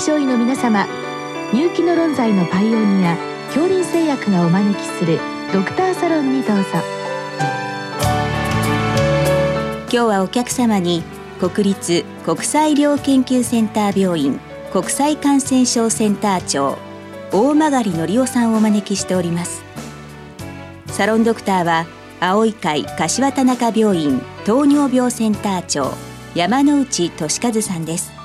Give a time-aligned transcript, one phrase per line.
[0.00, 0.86] 症医の皆様
[1.52, 3.18] 入気の論剤のパイオニア
[3.48, 5.20] 恐林製薬がお招きする
[5.52, 6.62] ドクターサロンにどうぞ。
[9.82, 11.02] 今日はお客様に
[11.38, 14.40] 国立国際医療研究センター病院
[14.72, 16.78] 国際感染症センター長
[17.30, 19.62] 大曲則夫さんをお招きしております。
[20.86, 21.84] サロンドクターは
[22.20, 25.92] 青い会柏田中病院糖尿病センター長
[26.34, 28.19] 山内俊和さんです。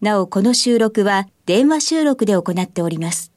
[0.00, 3.29] なおこの収録は電話収録で行っております。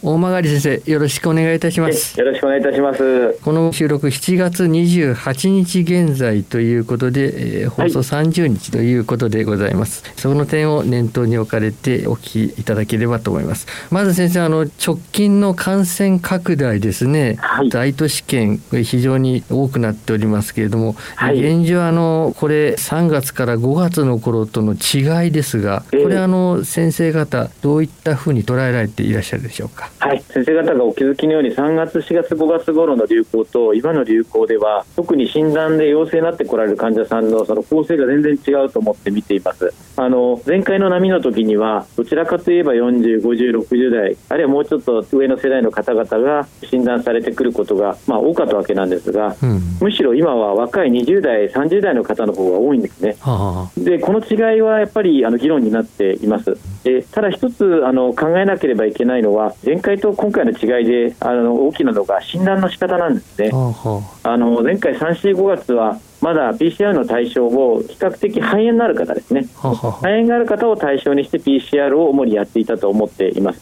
[0.00, 2.18] 大曲先生よろしくお願いいたします。
[2.18, 3.32] よろしくお願いいたします。
[3.42, 13.66] この収録7月28日現在ということで、えー、放送30日ということでございます、はい、その点を念頭に置かれてお聞きいただければと思います。
[13.90, 29.87] まず先生あの直近の感染拡大ですね、はい、大都市圏非常に多くなっておりますけれども、はい、現状あのこれ3月から5月の頃との違いですがこれあの先生方どういったふうに捉えられていらっしゃるでしょうか？
[29.98, 39.72] はい、先生方がお気づきのように3月、4月、5月頃の流行と今の流行では特に診断で陽性になってこられる患者さんのその構成が全然違うと思って見ています。
[39.96, 53.16] あの前回の波の時にはどちらかといえば40、50、60代あるいはもうちょっと上の世代の方々が診断されてくることが、まあ、多かったわけなんですが、うん、むしろ今は若い20代、30代の方の方が多いんですね。
[53.20, 56.56] はあ、でこの違いはやっぱりあの議論になっています。
[56.84, 63.50] でただ一つあの考えなければいけないのは前回と今回の違いであの大きなのが診断の仕方なんですね。
[63.52, 73.60] あの前回3、4、5月はまだ PCR の対象を比較的肺炎のある方ですね、肺炎がある方を対象にして PCR を主にやっていたと思っています。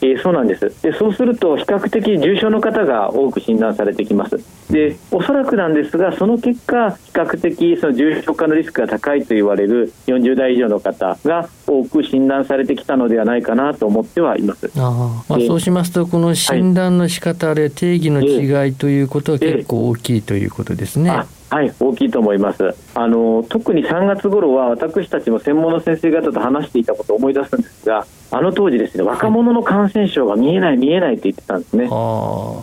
[0.00, 0.82] えー、そうなんです。
[0.82, 4.38] でそうすると比較的重症の方が多く診断されてきます。
[4.72, 14.70] でおそらくなんですがその結果比較的その重症化のリスクが高いと言われる40代以上の方が多く診断されてきたのではないかなと思ってはいます。
[14.76, 21.24] あ、まあ、そうしますとこの診断の仕方で定義の違いということは結構大きいということですね。
[21.50, 22.74] はい、大きいと思います。
[22.94, 31.88] あの特に3月頃は私たちも専門の先生方と話していたことを思い出すんですが、あの当時ですね、若者の感染症が見えない見えないって言ってたんですね。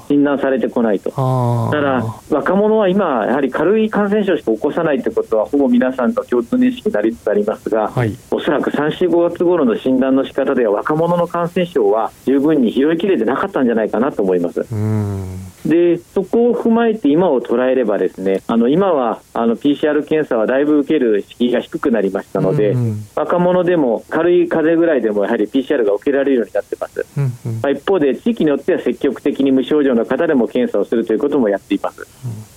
[0.08, 1.10] 診断されてこないと。
[1.72, 14.64] ただ若者は今やはり軽い感染症しか起こさないってことはほぼ皆さんの共通認識になりつつありますが、はい、おそらく3、4、5月頃の診断の仕方では若者の感染症は十分に拾いきれてなかったんじゃないかなと思います。
[15.68, 32.06] でそこを踏まえて今を捉えればですねあの今はあの PCR 検査はだいぶ受ける敷居が低くなりましたので、うんうん、若者でも軽い風邪ぐらいでもやはり PCR が受けられるようになってます、うんうん、まあ、一方で地域によっては積極的に無症状の方でも検査をするということもやっています、うん、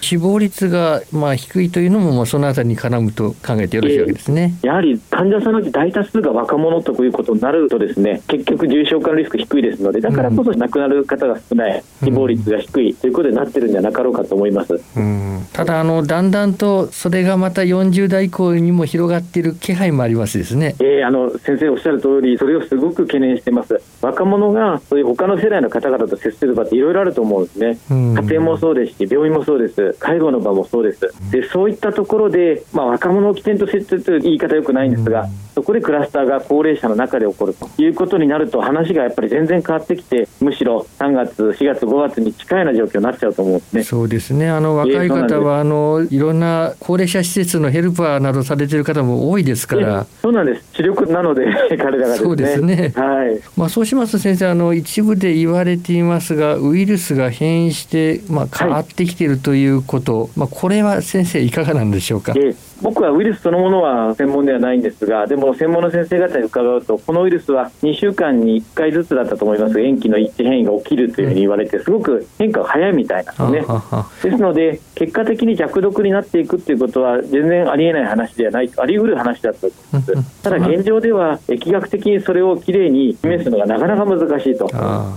[0.00, 23.80] 死亡率がまあ低いというのもそのあたりに絡むと考えてよろしいわけですね、えー、やはり患者さんのうち大多数が若者ということになるとですね結局重症化のリスク低いですのでだからこそ亡くなる方が少ない、死亡率が低いということになってるんじゃなかろうかと思います、うん、ただあのだんだんとそれがまた40代以降にも広がっている気配もありますですね、えー、あの先生おっしゃる通りそれをすごく懸念してます。
[24.00, 29.94] 若者がそういう他の世代の方々と接する場っていろいろあると思うんですね、家庭もそうですし病院もそうです。
[30.00, 31.12] 介護の場もそうです。
[31.30, 43.82] でそういったところで、まあ、若者を起点と接するという言い方よくないんですが、そこでクラスターが高齢者の中で起こるということになると話がやっぱり全然変わってきてむしろ3月4月5月に近いような状況になっちゃうと思うんですね。
[43.82, 44.48] そうですね。
[44.48, 50.06] あの若い方は、あのいろんな高齢者施設のヘルパーなどされている方も多いですから。
[50.22, 50.64] そうなんです。
[50.75, 52.92] 視力なので 彼らが、ね、そうですね。
[52.94, 53.41] はい。
[53.56, 74.30] まあそうしますと先生あの一部で言われていますがウイルスが変異して、まあ、変わってきているということ、はい、まあ、これは先生いかがなんでしょうか、え僕はウイルスそのものは専門ではないんですがでも専門の先生方に伺うとこのウイルスは2週間に1回ずつだったと思います塩基の一致変異が起きるというふうに言われてすごく変化が早いみたいなんですね。
[74.30, 80.42] ですので結果的に弱毒になっていくということは全然ありえない話ではないあり得る話だと思います。
[80.42, 84.66] ただ現状では疫学的にそれをきれいに示すのがなかなか難しいと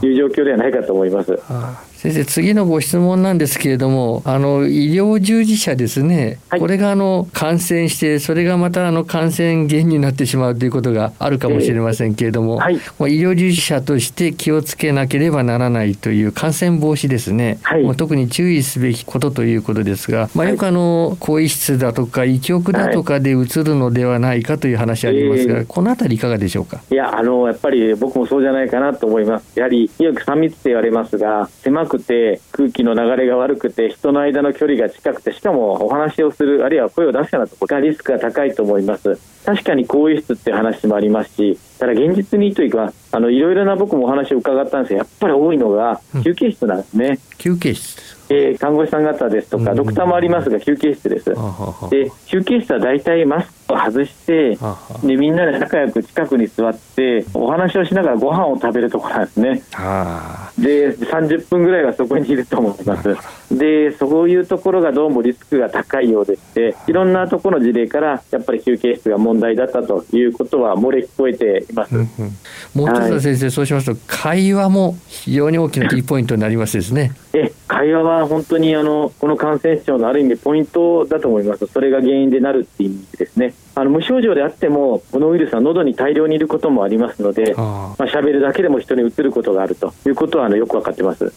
[0.06, 1.38] いう状況ではないかと思います
[2.02, 26.82] 先生次のご質問なんですけれどもあの医療従事者ですね、はい、これがあの感染してそれがまたあの感染源になってしまうということがあるかもしれませんけれども、えーはい、医療従事者として気をつけなければならないという感染防止ですね、はい、特に注意すべきことということですが、まあ、よくあの更衣室だとか医局だとかでうつるのではないかという話ありますが、えー、このあたりいかがでしょうか？
[26.90, 29.60] いやあのやっぱり僕もそうじゃないかなと思います。
[29.60, 39.18] やはりよく3密って言われますが狭くて空気の流れが悪くて人の間の距離が近くてしかもお話をするあるいは声を出すようなところがリスクが高いと思います。
[39.46, 48.22] 確かに更衣室っていう話もありますしただ現実にというかあのいろいろな僕もお話を伺ったんですがやっぱり多いのが休憩室なんですね、うん、休憩室。
[48.30, 51.32] えー、看護師さん方ですとか、ドクターもありますが、休憩室です。
[51.90, 54.58] で休憩室は大体マスクを外して、
[55.04, 59.62] でみんなで仲良く近くに座って、お話をしながらご飯を食べるところなんですね。
[60.58, 63.18] で、30分ぐらいはそこにいると思います。
[63.58, 71.96] で、そういうところがどうもリスクが高いようでして、いろんなところの事例から、やっぱり休憩室が問題だったということは漏れ聞こえています。
[71.96, 72.08] うんうん、
[72.74, 77.12] もう一つは先生、はい、そうしますと、会話も非常に大きなキーポイントになりますですね。
[77.34, 83.54] え会話は本当にあのこの感染症のある意味ポイントだと思います、それが原因でなるっていう意味ですね。
[83.74, 91.32] あの無症状であっても、このウイルスは喉に大量にいることもありますので、まあ、喋るだけでも人にうつることがあるということはあのよく分かってます。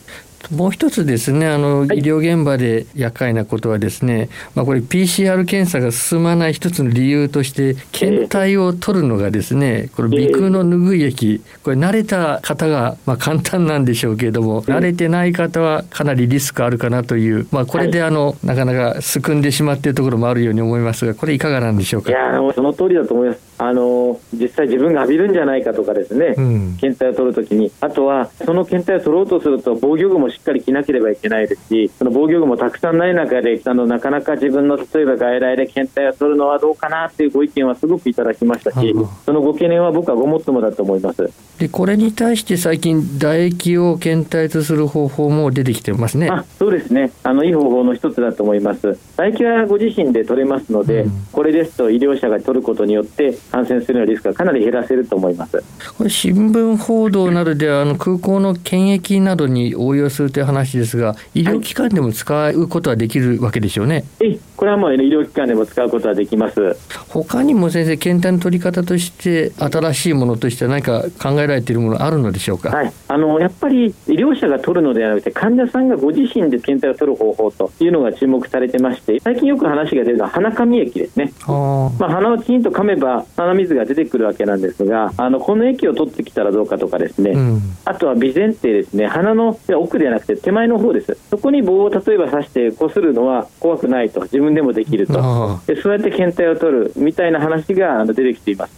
[0.51, 11.43] もう一つですねあの、医療現場で厄介なことはですね、まあ、これ PCR 検査が進まない一つの理由として検体を取るのがですねこれ鼻腔の拭い液。
[11.63, 22.11] これ慣れた方がまあ簡単なんでしょうけれども慣れてない方はかなりリスクあるかなという、まあ、これであのなかなかすくんでしまっているところもあるように思いますがこれいかがなんでしょうか？
[22.11, 23.55] いやその通りだと思います。
[23.57, 27.71] あの実際自分が浴びるんじゃないかとかですね、うん、検体を取るときに。
[27.81, 38.95] あとはその検体を取ろうとすると防御具もしっかり着なければいけないですしその防御具もたくさんない中であのなかなか自分の例えば外来で検体を取るのはどうかなというご意見はすごくいただきましたし、
[39.25, 41.31] そのご懸念は僕はごもっともだと思います。
[41.59, 46.29] でこれに対して最近唾液を検体とする方法も出てきてますね。
[46.31, 47.13] あそうですね。
[47.23, 48.97] あのいい方法の一つだと思います。
[49.17, 55.63] 唾液はご自身で取れますので、うん、これですと医療者が取ることによって感染するようなリスクがかなり減らせると思います。
[55.97, 66.75] これ新聞報道などではあの空港の検疫などに応用するという話ですが医療機関でも使うことはできるわけでしょうね、はい、これはもう医療機関でも使うことはできます。
[67.11, 81.33] 他にも先生検体の取り方として新しいものとして何か考えられているものあるのでしょうか、はい、あのやっぱり医療者が取るのではなくて患者さんがご自身で検体を取る方法というのが注目されてまして最近よく話が出るのは鼻かみ液ですね。
[81.47, 89.09] まあ、鼻をきちんと噛めば鼻水が出てくるわけなんですがあのこの液を取ってきたらどうかとかですね、うん、あとは鼻前ってですね。
[89.09, 91.19] 鼻の奥ではなくて手前の方です。
[91.29, 94.23] そこに棒を例えば刺してこするのは怖くないと。
[94.23, 95.61] 自分でもできると。
[95.67, 98.73] でそうやって検体を取るみたいな話が出てきています。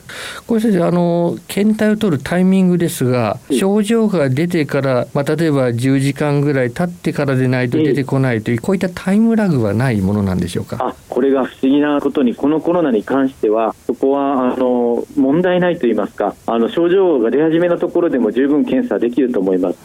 [0.46, 10.76] これ先生あの検体を取るタイミングですが症状が出てから、まあ、例えば10時間ぐらい経ってからでないと出てこないというこういったタイムラグはないものなんでしょうか？
[10.80, 19.78] あこれが不思議なことにこのコロナに関してはそこはあの問題ないといいますかあの症状が出始めのところでも十分検査できると思います。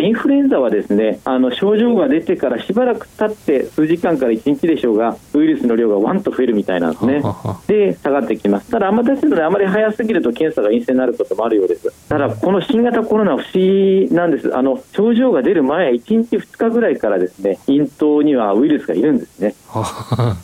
[0.00, 7.22] インフルエンザはですねあの症状が出てからしばらく経って数時間から1日でしょうがウイルスの量がワンと増えるみたいなんですね。
[7.66, 8.70] で下がってきます。
[8.70, 12.08] ただあんまですのであまり早すぎると検査が陰性になることもあるようです。
[12.08, 14.56] ただこの新型コロナ不思議なんです。
[14.56, 19.54] あの症状が出る前1日2日ぐらいからですね咽頭にはウイルスがいるんですね。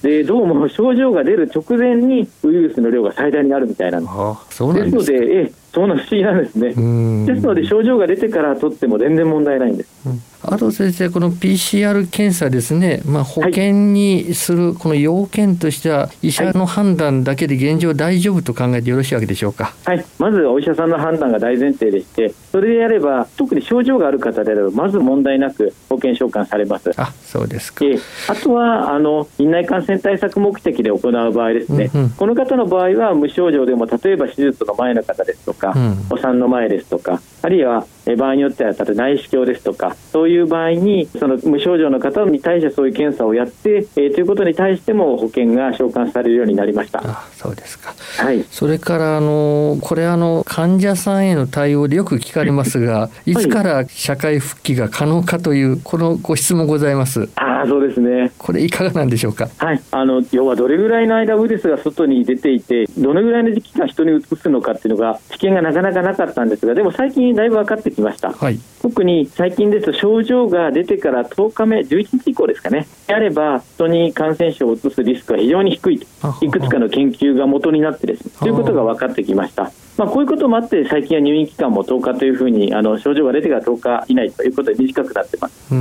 [0.03, 4.75] でどうも症状が出る直前にウイルスの量が最大になるみたいなんです。
[4.75, 6.69] ですのでえそうな不思議なんですね。
[6.69, 10.09] ですので症状が出てから取っても全然問題ないんです。
[10.09, 26.93] うんあと先生この PCR 検査ですね、まあ、保険にするこの要件としては、医者の判断だけで現状大丈夫と考えてよろしいわけでしょうか、はい、まずお医者さんの判断が大前提でしてそれでやれば特に症状がある方であればまず問題なく保険償還されます。
[26.97, 27.85] あそうですか。
[28.29, 37.87] あとはあの院内感染対策目的で行う場合ですね、うんうん、この方の場合は無症状でも例えば手術の前の方ですとか、うん、お産の前ですとかあるいは
[38.17, 47.01] 場合によっては例えば内視鏡ですとかそういう場合にその無症状の方に対してそういう検査をやって、えー、ということに対しても保険が償還されるようになりました。
[47.05, 53.35] あそうですか、はい、それからあのこれあの患者さんへの対応でよく聞かれますが い。
[53.37, 57.29] つから社会復帰が可能かというこのご質問ございます。
[57.37, 58.33] ああそうですね。
[58.39, 59.49] これいかがなんでしょうか？
[59.59, 59.81] はい。
[59.91, 72.87] あの要はどれぐらいの間ウイルスが外に出ていてどのぐらいの時期が人にうつすのかっていうのが知見がなかなかなかったんですがでも最近だいぶ分かってきました、はい、特に最近ですと症状が出てから10日目11日以降ですかね。
[73.07, 76.07] であれば人に感染症を移すリスクは非常に低いと。
[76.41, 78.33] いくつかの研究が元になってですね。
[78.41, 79.73] ということが分かってきました。
[79.97, 85.75] まあ、こういうこともあって最近は入院期間も10日というふうにあの症状が出てから10日以内ということで短くなってます。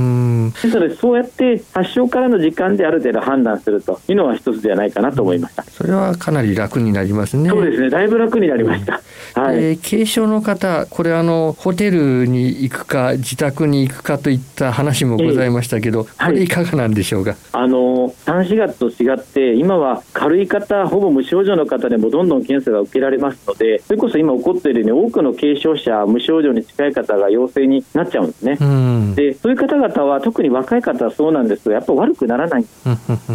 [0.50, 5.62] ですのでそうやって発症からの時間である程度判断するというのは一つではないかなと思いました。
[5.64, 7.50] それはかなり楽になりますね。
[7.50, 7.90] そうですね。
[7.90, 9.00] だいぶ楽になりました。
[9.36, 9.56] うん、はい。
[9.56, 17.34] えー、軽症の方、これあのホテルに行くか自宅に行くかといった話もございましたけど、えー、これいかがなんでしょうか？
[17.52, 17.97] あの
[18.28, 28.58] 3、4月と違って今は軽い方、ほぼ無症状の方でもどんどん検査が受けられますので、それこそ今起こっているように多くの軽症者、無症状に近い方が陽性になっちゃうんですね。
[29.14, 32.64] でそういう方々は特に若い方はそうなんですけどやっぱ悪くならない。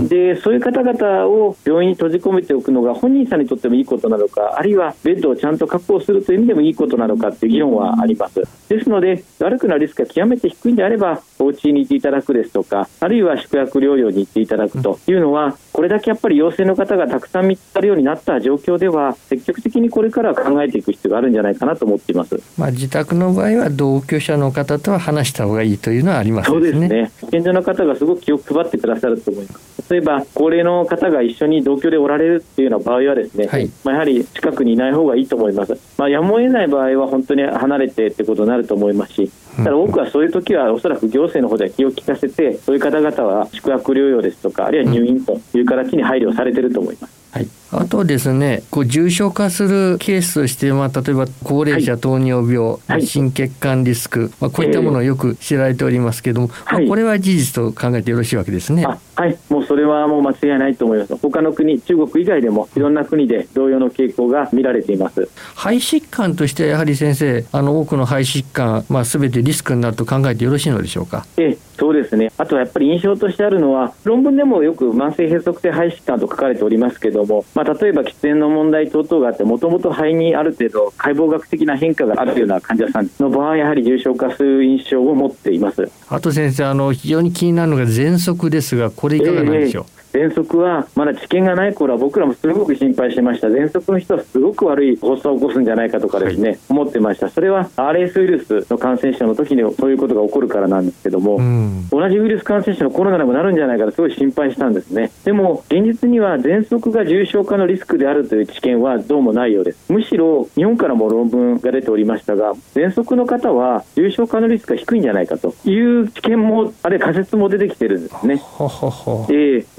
[0.07, 8.43] でそういう方々を病院に閉じ込めておくのが本人さんにとってもいいことなのかあるいはベッドをちゃんと確保するという意味でもいいことなのかという議論はあります。
[8.69, 27.11] ですので悪くなるリスクが極めて低いんであればお家に行っていただくですとかあるいは宿泊療養に行っていただくというのはこれだけやっぱり陽性の方がたくさん見つかるようになった状況では積極的にこれからは考えていく必要があるんじゃないかなと思っています、まあ、自宅の場合は同居者の方とは話した方がいいというのはあります、ね、そうですね。
[27.21, 47.13] 保健所の方がすごく気を配ってくださると思います例えば高齢の方が一緒に同居でおられるっていうような場合はですね、はい、まあ、やはり近くにいない方がいいと思います、まあ、やむを得ない場合は本当に離れてってことになると思いますしただ多くはそういう時はおそらく行政の方では気を利かせてそういう方々は宿泊療養ですとかあるいは入院という形に配慮されていると思います。
[47.31, 58.85] はい、あとですねこう重症化するケースとして、まあ、例えば高齢者、糖尿病、はい、心血管リスク、まあ、こういったものをよく知られておりますけれども、はい、まあ、これは事実と考えてよろしいわけですね。
[59.15, 61.15] はい、もうそれはもう間違いないと思います。
[61.17, 65.29] 他の国、中国以外でもいろんな国で同様の傾向が見られています。
[65.55, 71.25] 肺疾患としてやはり先生、あの多くの肺疾患、まあすべてリスクになると考えてよろしいのでしょうか？
[71.37, 85.89] ええそうですねあとはやっぱり印象としてあるのは論文でもよく慢性閉塞性肺疾患と書かれておりますけども、まあ、例えば喫煙の問題等々があってもともと肺にある程度解剖学的な変化があるような患者さんの場合やはり重症化する印象を持っています。
[86.09, 93.47] あと先生あの非常に気になるのが喘息ですがこれいかがなんでしょう、えー喘息はまだ知見がない頃は僕らもすごく心配してました。
[93.47, 97.29] 喘息の人はすごく悪い発作を起こすんじゃないかとかですね、はい、思ってました。
[97.29, 105.09] それは RS ウイルスの感染症の時にそういうことが起こるからなんですけども、うん、同じウイルス感染症のコロナでもなるんじゃないかとすごい心配したんですね。
[105.23, 109.91] でも現実には喘息が重症化のリスクであるという知見はどうもないようです。
[109.91, 118.35] むしろ日本からも論文が出ておりましたが喘息の方は重症化のリスクが低いんじゃないかという知見もあるいは仮説も出てきてるんですね。
[118.35, 118.41] で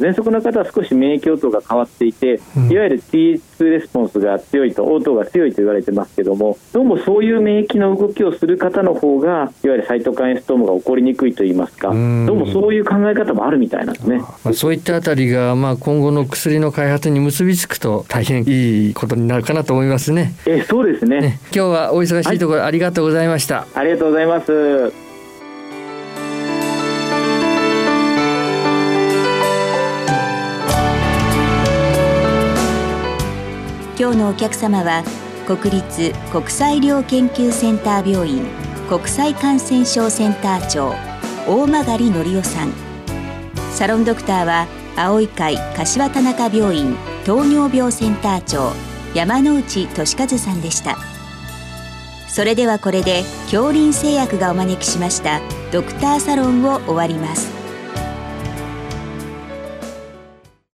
[0.00, 2.40] 喘息の方は少し免疫応答が変わっていて、
[2.70, 11.96] いわゆる T2 レスポンスが強いと応答が強いと言われてますけどもどうもそういう免疫の動きをする方の方がいわゆるサイトカインストームが起こりにくいといいますかどう
[12.34, 20.34] もそういう考え方もあるみたいなんですね、まあ、そういったあたりが、まあ、今後の薬の開発に結びつくと大変いいことになるかなと思いますね。
[20.46, 23.66] えそうですね、ね、今日はお忙しいところ、ありがとうございました。
[23.74, 25.03] ありがとうございます
[33.96, 35.04] 今日のお客様は
[35.46, 38.44] 国立国際医療研究センター病院
[38.88, 40.94] 国際感染症センター長
[41.46, 42.72] 大曲則夫さん。
[43.70, 48.72] サロンドクターは青い会柏田中病院糖尿病センター長
[49.14, 50.96] 山内俊和さんでした。
[52.26, 57.63] それではこれで恐林製薬がお招きしましたドクターサロンを終わります。